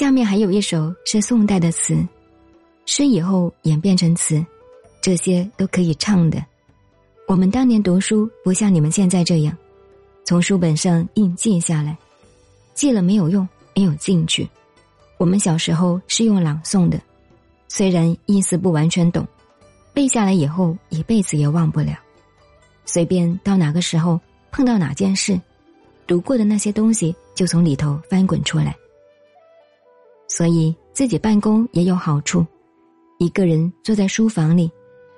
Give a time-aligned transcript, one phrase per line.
[0.00, 1.94] 下面还有一首是宋代的词，
[2.86, 4.42] 诗以后演变成词，
[5.02, 6.42] 这些都可以唱的。
[7.28, 9.54] 我们当年读书不像你们现在这样，
[10.24, 11.94] 从书本上硬记下来，
[12.72, 14.48] 记了没有用，没有进去。
[15.18, 16.98] 我们小时候是用朗诵的，
[17.68, 19.28] 虽然意思不完全懂，
[19.92, 21.94] 背下来以后一辈子也忘不了。
[22.86, 24.18] 随便到哪个时候
[24.50, 25.38] 碰到哪件事，
[26.06, 28.74] 读过的那些东西就从里头翻滚出来。
[30.40, 32.46] 所以自己办公也有好处，
[33.18, 34.72] 一个人坐在书房里，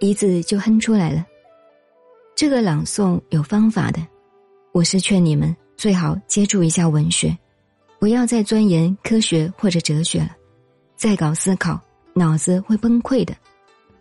[0.00, 1.24] 一字就哼出来了。
[2.34, 4.04] 这个朗诵有方法的，
[4.72, 7.38] 我是劝你们最好接触一下文学，
[8.00, 10.34] 不要再钻研科学或者哲学了，
[10.96, 11.80] 再搞思考，
[12.12, 13.32] 脑子会崩溃的。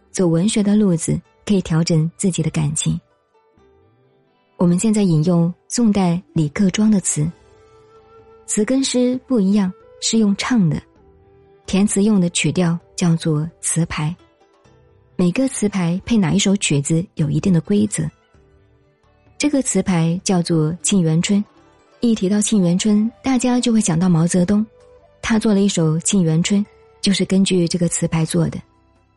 [0.09, 2.99] 走文学的路子，可以调整自己的感情。
[4.57, 7.31] 我们现在引用宋代李克庄的词，
[8.47, 9.71] 词跟诗不一样，
[10.01, 10.81] 是用唱的，
[11.73, 14.15] 填词用的曲调叫做词牌，
[15.15, 18.03] 每个词牌配哪一首曲子有一定的规则。
[19.39, 21.43] 这个词牌叫做《沁园春》，
[21.99, 24.63] 一提到《沁园春》，大家就会想到毛泽东，
[25.19, 26.63] 他做了一首《沁园春》，
[27.01, 28.59] 就是根据这个词牌做的。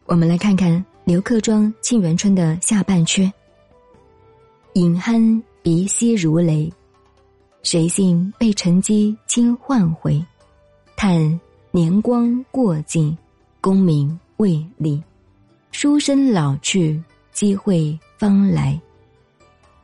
[0.07, 3.31] 我们来看看刘克庄《沁园春》的下半阙：
[4.73, 6.73] 饮酣鼻息如雷，
[7.63, 10.25] 谁信被沉积轻唤回？
[10.97, 11.39] 叹
[11.77, 13.15] 年光过尽，
[13.61, 14.99] 功名未立，
[15.73, 16.99] 书生老去，
[17.33, 18.81] 机会方来。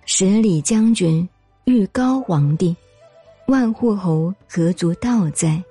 [0.06, 1.28] 十里将军
[1.64, 2.74] 遇高皇帝，
[3.46, 5.62] 万户侯何足道哉？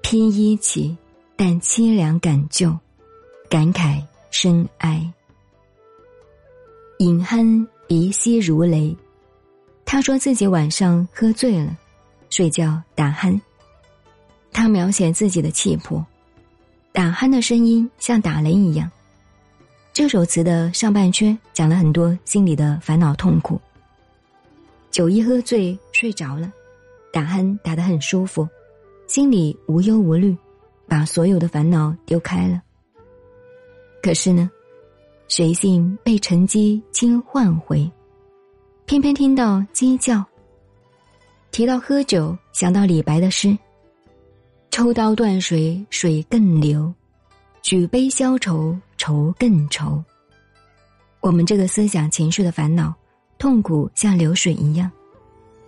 [0.00, 0.96] 披衣起，
[1.34, 2.72] 但凄凉感旧，
[3.50, 5.12] 感慨深哀。
[6.98, 8.96] 饮酣鼻息如雷，
[9.84, 11.76] 他说自己晚上喝醉了，
[12.30, 13.40] 睡觉打鼾。
[14.62, 16.06] 他描写自己的气魄，
[16.92, 18.88] 打鼾的声音像打雷一样。
[19.92, 23.60] 这首词的上半阙讲了很多心里的烦恼痛苦。
[24.92, 26.52] 酒一喝醉睡着了，
[27.12, 28.48] 打鼾打得很舒服，
[29.08, 30.32] 心里无忧无虑，
[30.86, 32.62] 把所有的烦恼丢开了。
[34.00, 34.48] 可是呢，
[35.26, 37.90] 谁信被沉积轻唤回，
[38.86, 40.24] 偏偏听到鸡叫。
[41.50, 43.58] 提到喝酒，想到李白的诗
[44.72, 46.90] ：“抽刀断水，水更流；
[47.60, 50.02] 举杯消愁。”愁更愁。
[51.20, 52.94] 我们这个思想情绪的烦恼、
[53.36, 54.88] 痛苦像流水一样，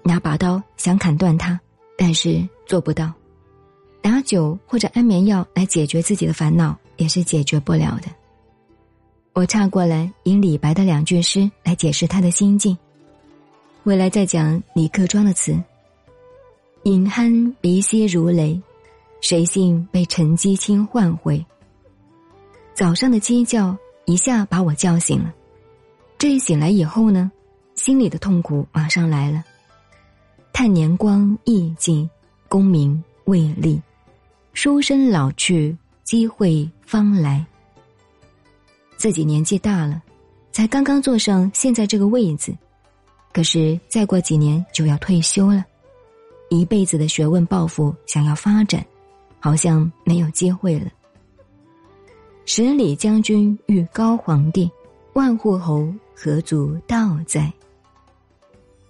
[0.04, 1.58] 拿把刀想砍断它，
[1.98, 3.12] 但是做不到；
[4.02, 8.06] 拿酒或者安眠药来解决自己的烦恼，也是解决不了的。
[9.32, 12.78] 我岔过来引李白的两句诗来解释他的心境，
[13.82, 15.60] 未来再讲李克庄的词：
[16.84, 18.60] 饮酣鼻息如雷，
[19.24, 21.42] 谁信被陈基清唤回？
[22.74, 23.74] 早上的鸡叫
[24.04, 25.32] 一下把我叫醒了，
[26.18, 27.32] 这一醒来以后呢，
[27.74, 29.42] 心里的痛苦马上来了。
[30.52, 32.08] 叹年光易尽，
[32.50, 33.80] 功名未立，
[34.52, 37.42] 书生老去，机会方来。
[38.98, 40.02] 自己年纪大了，
[40.52, 42.54] 才刚刚坐上现在这个位子，
[43.32, 45.64] 可是再过几年就要退休了，
[46.50, 48.84] 一辈子的学问抱负想要发展，
[49.44, 50.90] 好像没有机会了。
[52.46, 54.70] 十里将军遇高皇帝，
[55.12, 57.52] 万户侯何足道哉？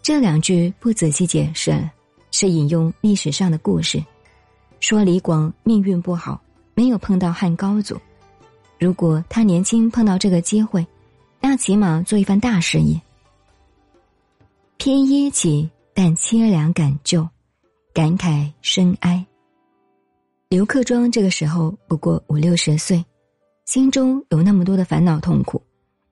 [0.01, 1.91] 这两句不仔细解释，
[2.31, 4.01] 是引用历史上的故事，
[4.79, 6.41] 说李广命运不好，
[6.75, 8.01] 没有碰到汉高祖。
[8.79, 10.87] 如果他年轻碰到这个机会，
[11.41, 13.03] 那起码做一番大事业。
[14.77, 17.29] 偏衣起，但凄凉感旧，
[17.93, 19.27] 感慨深哀。
[20.55, 23.05] 刘克庄这个时候不过五六十岁。
[23.65, 25.61] 心中有那么多的烦恼痛苦，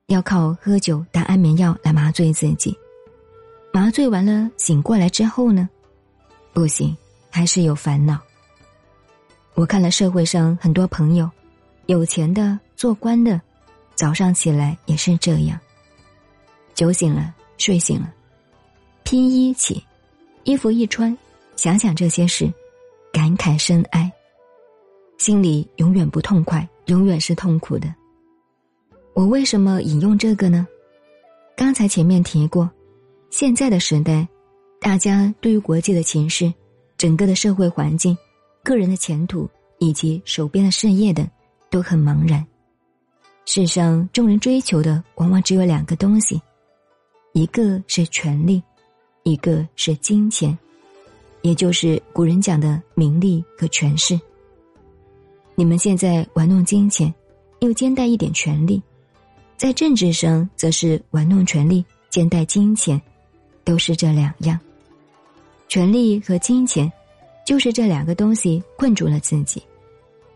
[0.07, 2.77] 要靠喝酒打安眠药来麻醉自己。
[3.71, 5.69] 麻醉完了，醒过来之后呢？
[6.51, 6.93] 不行，
[7.29, 8.19] 还是有烦恼。
[9.53, 11.31] 我看了社会上很多朋友，
[11.85, 13.41] 有钱的、做官的，
[13.95, 15.57] 早上起来也是这样。
[16.73, 18.13] 酒醒了，睡醒了，
[19.03, 19.81] 披衣起，
[20.43, 21.17] 衣服一穿，
[21.55, 22.51] 想想这些事，
[23.13, 24.11] 感慨深哀，
[25.23, 26.67] 心里永远不痛快。
[26.87, 27.95] 永远是痛苦的。
[29.13, 30.67] 我为什么引用这个呢？
[31.55, 32.69] 刚才前面提过，
[33.29, 34.27] 现在的时代，
[34.81, 36.53] 大家对于国际的情势、
[36.97, 38.17] 整个的社会环境、
[38.65, 39.49] 个人的前途
[39.79, 41.25] 以及手边的事业等，
[41.69, 42.45] 都很茫然。
[43.45, 46.41] 世上众人追求的往往只有两个东西，
[47.31, 48.61] 一个是权力，
[49.23, 50.57] 一个是金钱，
[51.43, 54.19] 也就是古人讲的名利和权势。
[55.55, 57.13] 你们现在玩弄金钱，
[57.59, 58.81] 又兼带一点权利，
[59.55, 62.99] 在政治上则是玩弄权力，兼带金钱，
[63.63, 64.59] 都是这两样。
[65.67, 66.91] 权力和金钱，
[67.45, 69.61] 就是这两个东西困住了自己。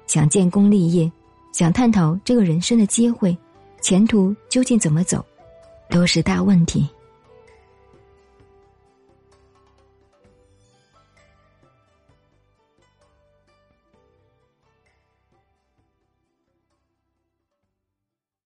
[0.05, 1.11] 想建功立业，
[1.51, 3.35] 想探讨这个人生的机会，
[3.81, 5.25] 前途究竟怎么走，
[5.89, 6.87] 都是大问题。